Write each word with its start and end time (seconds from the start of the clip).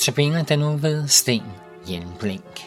Tabiner 0.00 0.42
den 0.42 0.58
nu 0.58 0.76
ved 0.76 1.08
Sten 1.08 1.42
Hjelmblink. 1.86 2.66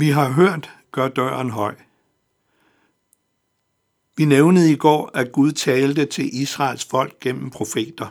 Vi 0.00 0.08
har 0.08 0.28
hørt, 0.28 0.70
gør 0.92 1.08
døren 1.08 1.50
høj. 1.50 1.74
Vi 4.16 4.24
nævnede 4.24 4.72
i 4.72 4.76
går, 4.76 5.10
at 5.14 5.32
Gud 5.32 5.52
talte 5.52 6.06
til 6.06 6.40
Israels 6.42 6.84
folk 6.84 7.20
gennem 7.20 7.50
profeter. 7.50 8.06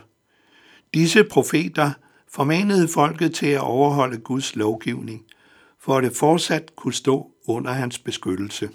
Disse 0.94 1.24
profeter 1.24 1.92
formanede 2.28 2.88
folket 2.88 3.34
til 3.34 3.46
at 3.46 3.60
overholde 3.60 4.18
Guds 4.18 4.56
lovgivning, 4.56 5.24
for 5.80 5.96
at 5.96 6.04
det 6.04 6.16
fortsat 6.16 6.76
kunne 6.76 6.94
stå 6.94 7.30
under 7.46 7.72
hans 7.72 7.98
beskyttelse. 7.98 8.70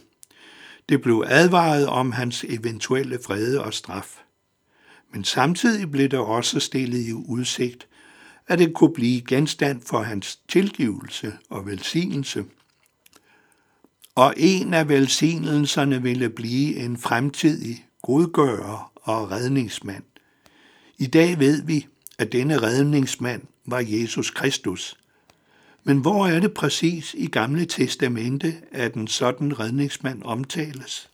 Det 0.90 1.02
blev 1.02 1.24
advaret 1.28 1.88
om 1.88 2.12
hans 2.12 2.46
eventuelle 2.50 3.20
vrede 3.26 3.64
og 3.64 3.74
straf. 3.74 4.24
Men 5.14 5.24
samtidig 5.24 5.92
blev 5.92 6.10
det 6.10 6.20
også 6.20 6.60
stillet 6.60 7.08
i 7.08 7.14
udsigt, 7.14 7.88
at 8.48 8.60
det 8.60 8.74
kunne 8.74 8.94
blive 8.94 9.22
genstand 9.22 9.82
for 9.82 10.02
hans 10.02 10.40
tilgivelse 10.48 11.34
og 11.50 11.66
velsignelse– 11.66 12.46
og 14.16 14.34
en 14.38 14.74
af 14.74 14.90
velsignelserne 14.90 16.02
ville 16.02 16.30
blive 16.30 16.76
en 16.76 16.98
fremtidig 16.98 17.86
godgører 18.02 18.92
og 18.96 19.32
redningsmand. 19.32 20.04
I 20.98 21.08
dag 21.08 21.40
ved 21.40 21.64
vi, 21.64 21.88
at 22.18 22.32
denne 22.32 22.58
redningsmand 22.58 23.42
var 23.66 23.84
Jesus 23.88 24.32
Kristus. 24.32 24.98
Men 25.84 25.98
hvor 25.98 26.28
er 26.28 26.40
det 26.40 26.54
præcis 26.54 27.16
i 27.18 27.28
Gamle 27.28 27.66
Testamente, 27.66 28.56
at 28.72 28.94
en 28.94 29.08
sådan 29.08 29.60
redningsmand 29.60 30.22
omtales? 30.24 31.10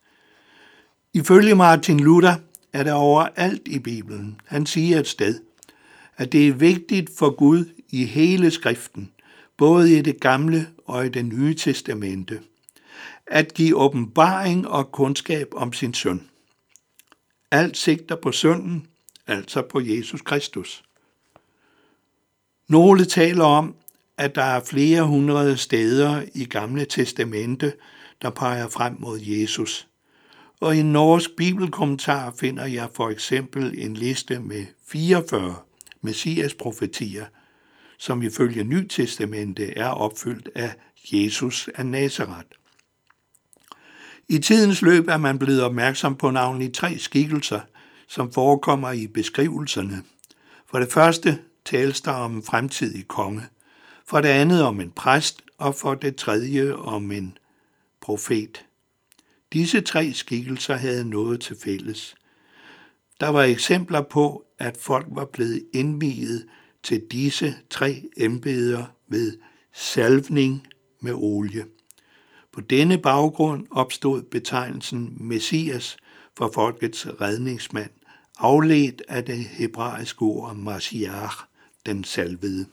Ifølge 1.14 1.56
Martin 1.56 2.00
Luther 2.00 2.36
er 2.74 2.84
der 2.84 2.94
overalt 2.94 3.68
i 3.68 3.80
Bibelen. 3.80 4.42
Han 4.46 4.66
siger 4.66 5.00
et 5.00 5.08
sted, 5.08 5.40
at 6.18 6.32
det 6.32 6.48
er 6.48 6.54
vigtigt 6.54 7.10
for 7.18 7.30
Gud 7.30 7.66
i 7.90 8.06
hele 8.06 8.52
skriften, 8.52 9.12
både 9.58 9.98
i 9.98 10.02
det 10.02 10.20
gamle 10.20 10.68
og 10.86 11.06
i 11.06 11.10
det 11.10 11.26
nye 11.26 11.56
testamente, 11.56 12.40
at 13.32 13.54
give 13.54 13.78
åbenbaring 13.78 14.68
og 14.68 14.92
kundskab 14.92 15.48
om 15.56 15.74
sin 15.74 15.94
søn. 15.94 16.30
Alt 17.52 17.78
sigter 17.78 18.16
på 18.16 18.32
sønnen, 18.32 18.88
altså 19.28 19.62
på 19.62 19.80
Jesus 19.80 20.22
Kristus. 20.22 20.84
Nogle 22.70 23.06
taler 23.06 23.44
om, 23.44 23.76
at 24.18 24.36
der 24.36 24.44
er 24.44 24.64
flere 24.64 25.04
hundrede 25.04 25.58
steder 25.58 26.24
i 26.34 26.46
Gamle 26.46 26.86
Testamente, 26.86 27.74
der 28.22 28.30
peger 28.30 28.68
frem 28.68 28.96
mod 29.00 29.20
Jesus. 29.20 29.88
Og 30.60 30.76
i 30.76 30.80
en 30.80 30.92
norsk 30.92 31.30
bibelkommentar 31.38 32.34
finder 32.40 32.66
jeg 32.66 32.90
for 32.94 33.10
eksempel 33.10 33.74
en 33.78 33.94
liste 33.94 34.40
med 34.40 34.66
44 34.88 35.56
messias 36.02 36.54
profetier, 36.54 37.26
som 37.98 38.22
ifølge 38.24 38.64
Nytestamentet 38.64 39.74
er 39.76 39.90
opfyldt 39.90 40.50
af 40.56 40.74
Jesus 41.12 41.70
af 41.76 41.86
Nazareth. 41.86 42.61
I 44.30 44.40
tidens 44.40 44.82
løb 44.82 45.08
er 45.08 45.18
man 45.18 45.40
blevet 45.40 45.64
opmærksom 45.64 46.16
på 46.16 46.32
navnlig 46.32 46.74
tre 46.74 46.98
skikkelser, 46.98 47.60
som 48.08 48.32
forekommer 48.32 48.92
i 48.92 49.08
beskrivelserne. 49.08 50.04
For 50.72 50.80
det 50.80 50.92
første 50.92 51.40
tales 51.66 52.02
der 52.02 52.12
om 52.12 52.36
en 52.36 52.44
fremtidig 52.44 53.08
konge, 53.08 53.42
for 54.08 54.22
det 54.22 54.30
andet 54.30 54.64
om 54.64 54.82
en 54.82 54.92
præst, 54.92 55.42
og 55.58 55.76
for 55.76 55.96
det 55.96 56.16
tredje 56.16 56.74
om 56.74 57.12
en 57.12 57.38
profet. 58.02 58.66
Disse 59.54 59.82
tre 59.82 60.14
skikkelser 60.14 60.76
havde 60.76 61.10
noget 61.10 61.42
til 61.42 61.56
fælles. 61.64 62.16
Der 63.20 63.30
var 63.30 63.44
eksempler 63.44 64.02
på, 64.02 64.46
at 64.60 64.78
folk 64.78 65.08
var 65.10 65.26
blevet 65.26 65.64
indviet 65.74 66.48
til 66.84 67.02
disse 67.12 67.56
tre 67.70 68.04
embeder 68.18 68.86
ved 69.08 69.38
salvning 69.74 70.68
med 71.02 71.14
olie. 71.16 71.66
På 72.52 72.62
denne 72.62 72.98
baggrund 72.98 73.68
opstod 73.72 74.22
betegnelsen 74.22 75.18
Messias 75.20 75.98
for 76.38 76.52
folkets 76.54 77.08
redningsmand, 77.22 77.92
afledt 78.40 79.02
af 79.08 79.26
det 79.26 79.38
hebraiske 79.38 80.22
ord 80.22 80.56
Mashiach, 80.56 81.38
den 81.86 82.04
salvede. 82.04 82.66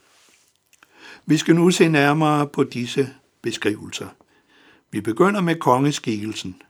Vi 1.26 1.36
skal 1.36 1.54
nu 1.54 1.70
se 1.70 1.88
nærmere 1.88 2.46
på 2.46 2.64
disse 2.64 3.14
beskrivelser. 3.42 4.08
Vi 4.90 5.00
begynder 5.00 5.40
med 5.40 5.56
kongeskikkelsen. 5.56 6.62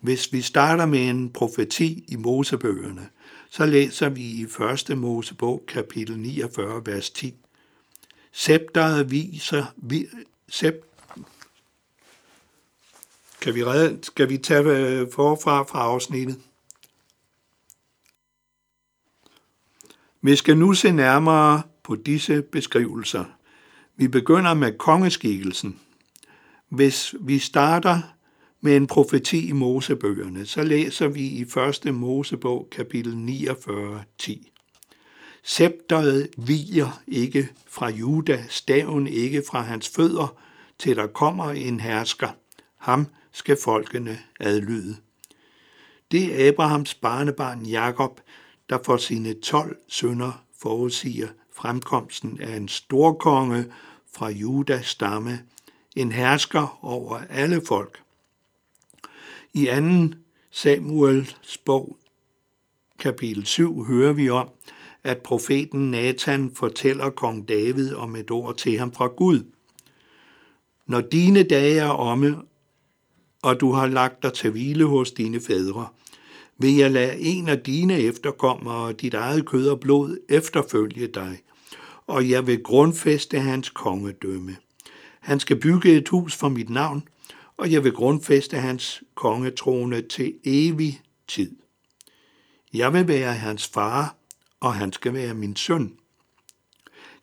Hvis 0.00 0.32
vi 0.32 0.40
starter 0.40 0.86
med 0.86 1.08
en 1.08 1.30
profeti 1.30 2.04
i 2.08 2.16
Mosebøgerne, 2.16 3.08
så 3.50 3.66
læser 3.66 4.08
vi 4.08 4.22
i 4.22 4.46
1. 4.90 4.98
Mosebog 4.98 5.64
kapitel 5.68 6.18
49, 6.18 6.82
vers 6.86 7.10
10. 7.10 7.34
Scepteret 8.32 9.10
viser, 9.10 9.64
vi, 9.76 10.06
sept, 10.48 10.91
kan 13.42 13.54
vi, 13.54 13.64
redde, 13.64 13.98
skal 14.02 14.28
vi 14.28 14.38
tage 14.38 14.64
øh, 14.64 15.06
forfra 15.12 15.62
fra 15.62 15.78
afsnittet? 15.78 16.38
Vi 20.22 20.36
skal 20.36 20.56
nu 20.56 20.72
se 20.72 20.92
nærmere 20.92 21.62
på 21.82 21.94
disse 21.94 22.42
beskrivelser. 22.42 23.24
Vi 23.96 24.08
begynder 24.08 24.54
med 24.54 24.78
kongeskikkelsen. 24.78 25.80
Hvis 26.68 27.14
vi 27.20 27.38
starter 27.38 28.00
med 28.60 28.76
en 28.76 28.86
profeti 28.86 29.48
i 29.48 29.52
Mosebøgerne, 29.52 30.46
så 30.46 30.62
læser 30.62 31.08
vi 31.08 31.22
i 31.22 31.42
1. 31.86 31.94
Mosebog 31.94 32.68
kapitel 32.72 33.16
49, 33.16 34.02
10. 34.18 34.52
Scepteret 35.44 36.28
viger 36.36 37.02
ikke 37.06 37.48
fra 37.66 37.90
Juda, 37.90 38.44
staven 38.48 39.06
ikke 39.06 39.42
fra 39.50 39.62
hans 39.62 39.88
fødder, 39.88 40.36
til 40.78 40.96
der 40.96 41.06
kommer 41.06 41.50
en 41.50 41.80
hersker. 41.80 42.28
Ham 42.76 43.06
skal 43.32 43.56
folkene 43.64 44.18
adlyde. 44.40 44.96
Det 46.12 46.42
er 46.42 46.48
Abrahams 46.48 46.94
barnebarn 46.94 47.66
Jakob, 47.66 48.20
der 48.70 48.78
for 48.84 48.96
sine 48.96 49.34
tolv 49.34 49.76
sønner 49.88 50.44
forudsiger 50.62 51.28
fremkomsten 51.52 52.40
af 52.40 52.56
en 52.56 52.68
storkonge 52.68 53.64
fra 54.14 54.28
Judas 54.28 54.86
stamme, 54.86 55.42
en 55.96 56.12
hersker 56.12 56.78
over 56.84 57.18
alle 57.30 57.62
folk. 57.66 58.02
I 59.52 59.66
2. 60.10 60.16
Samuels 60.50 61.58
bog, 61.64 61.96
kapitel 62.98 63.46
7, 63.46 63.84
hører 63.84 64.12
vi 64.12 64.30
om, 64.30 64.48
at 65.04 65.18
profeten 65.18 65.90
Nathan 65.90 66.54
fortæller 66.54 67.10
kong 67.10 67.48
David 67.48 67.94
om 67.94 68.16
et 68.16 68.30
ord 68.30 68.56
til 68.56 68.78
ham 68.78 68.92
fra 68.92 69.06
Gud. 69.06 69.44
Når 70.86 71.00
dine 71.00 71.42
dage 71.42 71.78
er 71.78 71.88
omme, 71.88 72.42
og 73.42 73.60
du 73.60 73.72
har 73.72 73.86
lagt 73.86 74.22
dig 74.22 74.32
til 74.32 74.50
hvile 74.50 74.84
hos 74.84 75.12
dine 75.12 75.40
fædre, 75.40 75.88
vil 76.58 76.76
jeg 76.76 76.90
lade 76.90 77.18
en 77.18 77.48
af 77.48 77.58
dine 77.60 77.98
efterkommere, 77.98 78.92
dit 78.92 79.14
eget 79.14 79.46
kød 79.46 79.68
og 79.68 79.80
blod, 79.80 80.18
efterfølge 80.28 81.06
dig, 81.06 81.38
og 82.06 82.30
jeg 82.30 82.46
vil 82.46 82.62
grundfæste 82.62 83.40
hans 83.40 83.70
kongedømme. 83.70 84.56
Han 85.20 85.40
skal 85.40 85.60
bygge 85.60 85.96
et 85.96 86.08
hus 86.08 86.36
for 86.36 86.48
mit 86.48 86.70
navn, 86.70 87.08
og 87.56 87.72
jeg 87.72 87.84
vil 87.84 87.92
grundfæste 87.92 88.56
hans 88.56 89.02
kongetrone 89.14 90.02
til 90.02 90.34
evig 90.44 91.00
tid. 91.28 91.56
Jeg 92.74 92.92
vil 92.92 93.08
være 93.08 93.32
hans 93.32 93.68
far, 93.68 94.16
og 94.60 94.74
han 94.74 94.92
skal 94.92 95.14
være 95.14 95.34
min 95.34 95.56
søn. 95.56 95.92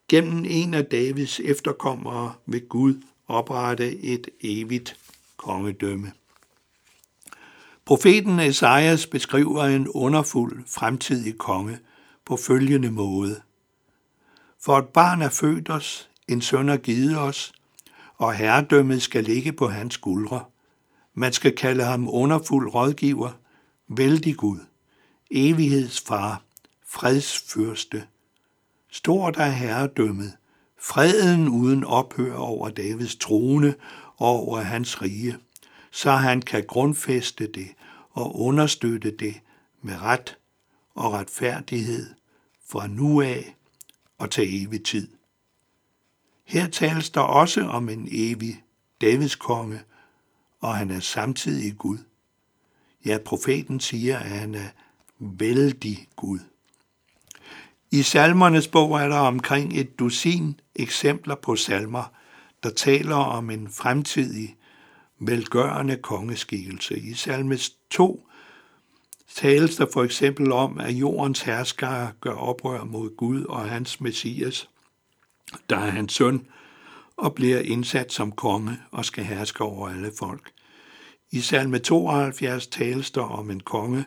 Gennem 0.07 0.45
en 0.47 0.73
af 0.73 0.85
Davids 0.85 1.39
efterkommere 1.39 2.33
vil 2.45 2.61
Gud 2.61 3.01
oprette 3.27 3.99
et 3.99 4.29
evigt 4.41 4.97
kongedømme. 5.39 6.11
Profeten 7.85 8.39
Esajas 8.39 9.07
beskriver 9.07 9.63
en 9.63 9.87
underfuld 9.87 10.63
fremtidig 10.67 11.37
konge 11.37 11.79
på 12.25 12.37
følgende 12.37 12.91
måde. 12.91 13.41
For 14.61 14.77
et 14.77 14.87
barn 14.87 15.21
er 15.21 15.29
født 15.29 15.69
os, 15.69 16.09
en 16.27 16.41
søn 16.41 16.69
er 16.69 16.77
givet 16.77 17.17
os, 17.17 17.53
og 18.17 18.33
herredømmet 18.33 19.01
skal 19.01 19.23
ligge 19.23 19.53
på 19.53 19.67
hans 19.67 19.93
skuldre. 19.93 20.43
Man 21.13 21.33
skal 21.33 21.55
kalde 21.55 21.83
ham 21.83 22.09
underfuld 22.09 22.73
rådgiver, 22.73 23.31
vældig 23.87 24.37
Gud, 24.37 24.59
evighedsfar, 25.31 26.41
fredsfyrste. 26.87 28.03
Stort 28.91 29.37
er 29.37 29.49
herredømmet, 29.49 30.33
freden 30.81 31.47
uden 31.47 31.83
ophør 31.83 32.35
over 32.35 32.69
Davids 32.69 33.15
trone 33.15 33.75
over 34.19 34.61
hans 34.61 35.01
rige, 35.01 35.37
så 35.91 36.11
han 36.11 36.41
kan 36.41 36.65
grundfæste 36.67 37.47
det 37.47 37.67
og 38.11 38.39
understøtte 38.39 39.11
det 39.11 39.41
med 39.81 40.01
ret 40.01 40.37
og 40.95 41.13
retfærdighed 41.13 42.09
fra 42.69 42.87
nu 42.87 43.21
af 43.21 43.55
og 44.17 44.31
til 44.31 44.63
evig 44.63 44.83
tid. 44.83 45.07
Her 46.43 46.67
tales 46.67 47.09
der 47.09 47.21
også 47.21 47.61
om 47.61 47.89
en 47.89 48.07
evig 48.11 48.63
Davids 49.01 49.35
konge, 49.35 49.81
og 50.59 50.75
han 50.75 50.91
er 50.91 50.99
samtidig 50.99 51.77
Gud. 51.77 51.97
Ja, 53.05 53.17
profeten 53.25 53.79
siger, 53.79 54.19
at 54.19 54.29
han 54.29 54.55
er 54.55 54.69
vældig 55.19 56.07
Gud. 56.15 56.39
I 57.91 58.01
salmernes 58.01 58.67
bog 58.67 59.01
er 59.01 59.07
der 59.07 59.19
omkring 59.19 59.79
et 59.79 59.99
dusin 59.99 60.59
eksempler 60.75 61.35
på 61.35 61.55
salmer, 61.55 62.13
der 62.63 62.69
taler 62.69 63.15
om 63.15 63.49
en 63.49 63.69
fremtidig, 63.69 64.55
velgørende 65.19 65.97
kongeskikkelse. 65.97 66.99
I 66.99 67.13
salmes 67.13 67.69
2 67.89 68.29
tales 69.35 69.75
der 69.75 69.85
for 69.93 70.03
eksempel 70.03 70.51
om, 70.51 70.79
at 70.79 70.91
jordens 70.91 71.41
herskere 71.41 72.11
gør 72.21 72.33
oprør 72.33 72.83
mod 72.83 73.15
Gud 73.15 73.43
og 73.43 73.69
hans 73.69 74.01
messias, 74.01 74.69
der 75.69 75.77
er 75.77 75.89
hans 75.89 76.13
søn, 76.13 76.47
og 77.17 77.35
bliver 77.35 77.59
indsat 77.59 78.13
som 78.13 78.31
konge 78.31 78.79
og 78.91 79.05
skal 79.05 79.23
herske 79.23 79.63
over 79.63 79.89
alle 79.89 80.11
folk. 80.19 80.51
I 81.31 81.39
salme 81.39 81.79
72 81.79 82.67
tales 82.67 83.11
der 83.11 83.21
om 83.21 83.51
en 83.51 83.59
konge, 83.59 84.05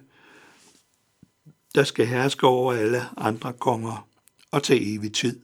der 1.75 1.85
skal 1.85 2.07
herske 2.07 2.47
over 2.47 2.73
alle 2.73 3.03
andre 3.17 3.53
konger 3.53 4.09
og 4.51 4.63
til 4.63 4.95
evig 4.95 5.13
tid, 5.13 5.41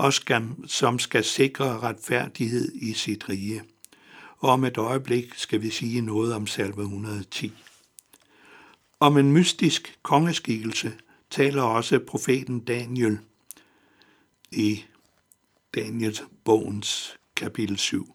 og 0.00 0.12
skal, 0.12 0.48
som 0.66 0.98
skal 0.98 1.24
sikre 1.24 1.78
retfærdighed 1.78 2.72
i 2.74 2.92
sit 2.92 3.28
rige. 3.28 3.62
Og 4.38 4.50
om 4.50 4.64
et 4.64 4.76
øjeblik 4.76 5.34
skal 5.36 5.62
vi 5.62 5.70
sige 5.70 6.00
noget 6.00 6.34
om 6.34 6.46
salve 6.46 6.82
110. 6.82 7.52
Om 9.00 9.16
en 9.16 9.32
mystisk 9.32 9.98
kongeskikkelse 10.02 10.92
taler 11.30 11.62
også 11.62 11.98
profeten 11.98 12.60
Daniel 12.60 13.18
i 14.52 14.84
Daniels 15.74 16.22
bogens 16.44 17.16
kapitel 17.36 17.78
7. 17.78 18.14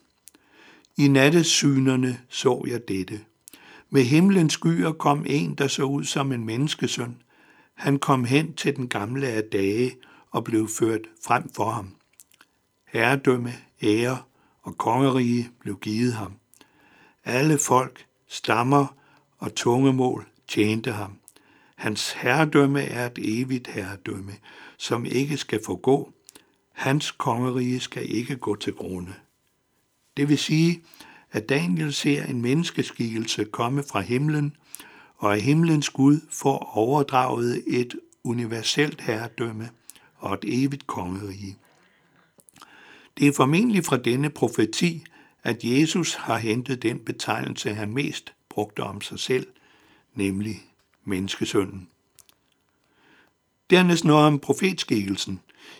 I 0.97 1.07
nattesynerne 1.07 2.19
så 2.29 2.65
jeg 2.67 2.87
dette. 2.87 3.21
Med 3.89 4.03
himlens 4.03 4.53
skyer 4.53 4.91
kom 4.91 5.25
en, 5.29 5.55
der 5.55 5.67
så 5.67 5.83
ud 5.83 6.03
som 6.03 6.31
en 6.31 6.45
menneskesøn. 6.45 7.21
Han 7.73 7.99
kom 7.99 8.23
hen 8.23 8.53
til 8.53 8.75
den 8.75 8.87
gamle 8.87 9.27
af 9.27 9.43
dage 9.43 9.95
og 10.35 10.43
blev 10.43 10.67
ført 10.67 11.01
frem 11.25 11.49
for 11.49 11.69
ham. 11.69 11.95
Herredømme, 12.87 13.53
ære 13.83 14.17
og 14.61 14.77
kongerige 14.77 15.49
blev 15.59 15.79
givet 15.79 16.13
ham. 16.13 16.33
Alle 17.23 17.57
folk, 17.57 18.05
stammer 18.27 18.95
og 19.37 19.55
tungemål 19.55 20.27
tjente 20.47 20.91
ham. 20.91 21.17
Hans 21.75 22.11
herredømme 22.11 22.81
er 22.81 23.05
et 23.05 23.19
evigt 23.21 23.67
herredømme, 23.67 24.31
som 24.77 25.05
ikke 25.05 25.37
skal 25.37 25.59
forgå. 25.65 26.13
Hans 26.71 27.11
kongerige 27.11 27.79
skal 27.79 28.15
ikke 28.15 28.35
gå 28.35 28.55
til 28.55 28.73
grunde. 28.73 29.13
Det 30.17 30.29
vil 30.29 30.37
sige, 30.37 30.81
at 31.31 31.49
Daniel 31.49 31.93
ser 31.93 32.23
en 32.23 32.41
menneskeskikkelse 32.41 33.45
komme 33.45 33.83
fra 33.83 34.01
himlen, 34.01 34.55
og 35.17 35.35
at 35.35 35.41
himlens 35.41 35.89
Gud 35.89 36.19
får 36.29 36.71
overdraget 36.73 37.63
et 37.67 37.95
universelt 38.23 39.01
herredømme 39.01 39.69
og 40.17 40.33
et 40.33 40.63
evigt 40.63 40.87
kongerige. 40.87 41.57
Det 43.17 43.27
er 43.27 43.33
formentlig 43.33 43.85
fra 43.85 43.97
denne 43.97 44.29
profeti, 44.29 45.05
at 45.43 45.63
Jesus 45.63 46.13
har 46.13 46.37
hentet 46.37 46.81
den 46.83 46.99
betegnelse, 46.99 47.73
han 47.73 47.93
mest 47.93 48.33
brugte 48.49 48.79
om 48.83 49.01
sig 49.01 49.19
selv, 49.19 49.47
nemlig 50.13 50.61
menneskesønnen. 51.03 51.87
Dernæst 53.69 54.05
noget 54.05 54.25
om 54.25 54.39
profetskikkelsen. 54.39 55.39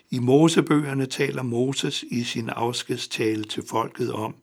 I 0.10 0.20
Mosebøgerne 0.20 1.06
taler 1.06 1.44
Moses 1.44 2.04
i 2.04 2.24
sin 2.24 2.50
afskedstale 2.50 3.44
til 3.44 3.64
folket 3.70 4.14
om, 4.14 4.36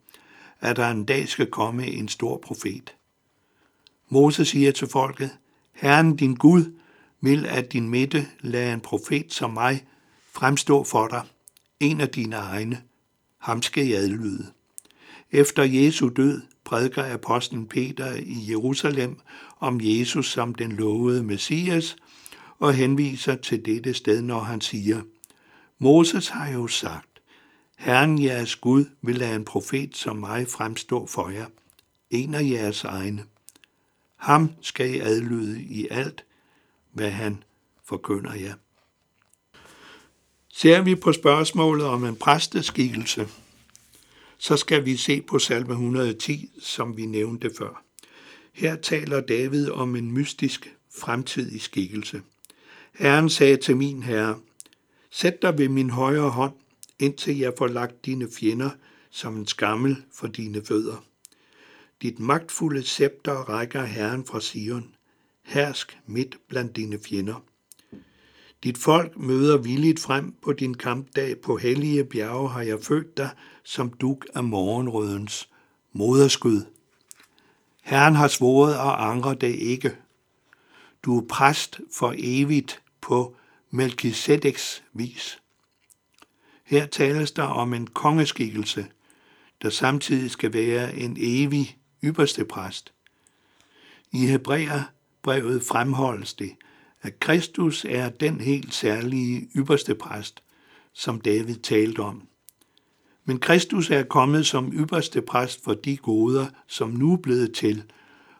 at 0.60 0.76
der 0.76 0.90
en 0.90 1.04
dag 1.04 1.28
skal 1.28 1.46
komme 1.46 1.86
en 1.86 2.08
stor 2.08 2.38
profet. 2.38 2.94
Moses 4.08 4.48
siger 4.48 4.72
til 4.72 4.88
folket, 4.88 5.30
Herren 5.72 6.16
din 6.16 6.34
Gud 6.34 6.72
vil 7.22 7.46
at 7.46 7.72
din 7.72 7.88
midte 7.88 8.28
lade 8.40 8.72
en 8.72 8.80
profet 8.80 9.32
som 9.32 9.50
mig 9.50 9.86
fremstå 10.32 10.84
for 10.84 11.08
dig, 11.08 11.22
en 11.80 12.00
af 12.00 12.08
dine 12.08 12.36
egne. 12.36 12.82
Ham 13.38 13.62
skal 13.62 13.86
jeg 13.86 13.98
adlyde. 13.98 14.46
Efter 15.30 15.62
Jesu 15.62 16.08
død 16.08 16.42
prædiker 16.64 17.14
apostlen 17.14 17.66
Peter 17.66 18.12
i 18.14 18.50
Jerusalem 18.50 19.18
om 19.60 19.80
Jesus 19.82 20.30
som 20.30 20.54
den 20.54 20.72
lovede 20.72 21.22
Messias 21.22 21.96
og 22.58 22.74
henviser 22.74 23.34
til 23.34 23.64
dette 23.64 23.94
sted, 23.94 24.22
når 24.22 24.40
han 24.40 24.60
siger, 24.60 25.02
Moses 25.78 26.28
har 26.28 26.48
jo 26.48 26.66
sagt, 26.66 27.22
Herren 27.76 28.22
jeres 28.22 28.56
Gud 28.56 28.84
vil 29.02 29.14
lade 29.14 29.36
en 29.36 29.44
profet 29.44 29.96
som 29.96 30.16
mig 30.16 30.48
fremstå 30.48 31.06
for 31.06 31.28
jer, 31.28 31.46
en 32.10 32.34
af 32.34 32.42
jeres 32.42 32.84
egne. 32.84 33.24
Ham 34.16 34.50
skal 34.60 34.94
I 34.94 34.98
adlyde 34.98 35.62
i 35.62 35.88
alt, 35.90 36.24
hvad 36.92 37.10
han 37.10 37.42
forkynder 37.84 38.34
jer. 38.34 38.54
Ser 40.48 40.82
vi 40.82 40.94
på 40.94 41.12
spørgsmålet 41.12 41.86
om 41.86 42.04
en 42.04 42.16
præsteskikkelse, 42.16 43.28
så 44.38 44.56
skal 44.56 44.84
vi 44.84 44.96
se 44.96 45.22
på 45.22 45.38
salme 45.38 45.72
110, 45.72 46.50
som 46.60 46.96
vi 46.96 47.06
nævnte 47.06 47.50
før. 47.58 47.84
Her 48.52 48.76
taler 48.76 49.20
David 49.20 49.70
om 49.70 49.96
en 49.96 50.12
mystisk 50.12 50.76
fremtidig 50.94 51.60
skikkelse. 51.60 52.22
Herren 52.94 53.30
sagde 53.30 53.56
til 53.56 53.76
min 53.76 54.02
herre, 54.02 54.38
Sæt 55.10 55.42
dig 55.42 55.58
ved 55.58 55.68
min 55.68 55.90
højre 55.90 56.30
hånd, 56.30 56.54
indtil 56.98 57.38
jeg 57.38 57.52
får 57.58 57.66
lagt 57.66 58.06
dine 58.06 58.28
fjender 58.38 58.70
som 59.10 59.36
en 59.36 59.46
skammel 59.46 59.96
for 60.12 60.26
dine 60.26 60.64
fødder. 60.64 61.04
Dit 62.02 62.18
magtfulde 62.18 62.82
scepter 62.82 63.32
rækker 63.32 63.84
Herren 63.84 64.24
fra 64.24 64.40
Sion. 64.40 64.94
Hersk 65.42 65.98
midt 66.06 66.36
blandt 66.48 66.76
dine 66.76 66.98
fjender. 66.98 67.44
Dit 68.64 68.78
folk 68.78 69.16
møder 69.16 69.56
villigt 69.56 70.00
frem 70.00 70.34
på 70.42 70.52
din 70.52 70.74
kampdag 70.74 71.40
på 71.40 71.56
hellige 71.56 72.04
bjerge 72.04 72.48
har 72.48 72.62
jeg 72.62 72.78
født 72.82 73.16
dig 73.16 73.30
som 73.64 73.90
duk 73.90 74.26
af 74.34 74.44
morgenrødens 74.44 75.48
moderskud. 75.92 76.64
Herren 77.82 78.14
har 78.14 78.28
svoret 78.28 78.78
og 78.78 79.10
angrer 79.10 79.34
det 79.34 79.54
ikke. 79.54 79.96
Du 81.02 81.18
er 81.20 81.26
præst 81.28 81.80
for 81.92 82.14
evigt 82.18 82.82
på 83.00 83.36
Melchizedeks 83.70 84.84
vis. 84.92 85.38
Her 86.64 86.86
tales 86.86 87.32
der 87.32 87.42
om 87.42 87.74
en 87.74 87.86
kongeskikkelse, 87.86 88.86
der 89.62 89.70
samtidig 89.70 90.30
skal 90.30 90.52
være 90.52 90.96
en 90.96 91.16
evig 91.20 91.78
ypperste 92.04 92.44
præst. 92.44 92.92
I 94.12 94.26
Hebræer 94.26 94.82
brevet 95.22 95.62
fremholdes 95.62 96.34
det, 96.34 96.52
at 97.02 97.20
Kristus 97.20 97.86
er 97.88 98.08
den 98.08 98.40
helt 98.40 98.74
særlige 98.74 99.48
ypperste 99.56 99.94
præst, 99.94 100.42
som 100.92 101.20
David 101.20 101.54
talte 101.54 102.00
om. 102.00 102.22
Men 103.24 103.38
Kristus 103.38 103.90
er 103.90 104.02
kommet 104.02 104.46
som 104.46 104.72
ypperste 104.72 105.22
præst 105.22 105.64
for 105.64 105.74
de 105.74 105.96
goder, 105.96 106.46
som 106.66 106.90
nu 106.90 107.12
er 107.12 107.16
blevet 107.16 107.52
til, 107.52 107.82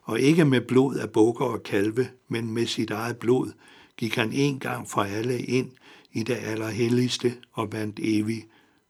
og 0.02 0.20
ikke 0.20 0.44
med 0.44 0.60
blod 0.60 0.96
af 0.96 1.10
bukker 1.10 1.44
og 1.44 1.62
kalve, 1.62 2.08
men 2.28 2.50
med 2.50 2.66
sit 2.66 2.90
eget 2.90 3.16
blod, 3.16 3.52
gik 3.96 4.14
han 4.14 4.32
en 4.32 4.58
gang 4.58 4.90
for 4.90 5.02
alle 5.02 5.42
ind 5.42 5.70
i 6.12 6.22
det 6.22 6.36
allerhelligste 6.36 7.34
og 7.52 7.72
vandt 7.72 8.00
evig 8.02 8.44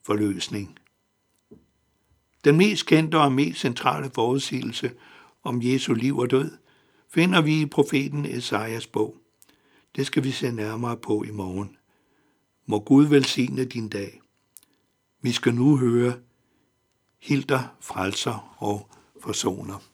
forløsning. 0.06 0.78
Den 2.44 2.56
mest 2.56 2.86
kendte 2.86 3.18
og 3.18 3.32
mest 3.32 3.60
centrale 3.60 4.10
forudsigelse 4.14 4.90
om 5.44 5.62
Jesu 5.62 5.94
liv 5.94 6.18
og 6.18 6.30
død 6.30 6.50
finder 7.14 7.40
vi 7.40 7.60
i 7.60 7.66
profeten 7.66 8.26
Esajas 8.26 8.86
bog. 8.86 9.16
Det 9.96 10.06
skal 10.06 10.24
vi 10.24 10.30
se 10.30 10.50
nærmere 10.50 10.96
på 10.96 11.22
i 11.22 11.30
morgen. 11.30 11.76
Må 12.66 12.78
Gud 12.78 13.06
velsigne 13.06 13.64
din 13.64 13.88
dag. 13.88 14.20
Vi 15.22 15.32
skal 15.32 15.54
nu 15.54 15.76
høre 15.76 16.14
Hilder, 17.18 17.76
frelser 17.80 18.56
og 18.58 18.88
forsoner. 19.20 19.91